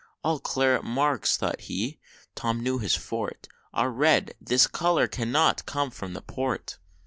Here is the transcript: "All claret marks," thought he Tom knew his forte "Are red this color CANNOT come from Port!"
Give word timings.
"All 0.23 0.39
claret 0.39 0.83
marks," 0.83 1.37
thought 1.37 1.61
he 1.61 1.99
Tom 2.33 2.59
knew 2.59 2.79
his 2.79 2.95
forte 2.95 3.47
"Are 3.71 3.91
red 3.91 4.33
this 4.41 4.65
color 4.65 5.07
CANNOT 5.07 5.67
come 5.67 5.91
from 5.91 6.15
Port!" 6.25 6.79